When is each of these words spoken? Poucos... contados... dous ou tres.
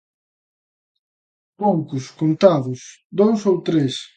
Poucos... 1.59 2.05
contados... 2.19 2.81
dous 3.17 3.41
ou 3.51 3.55
tres. 3.67 3.93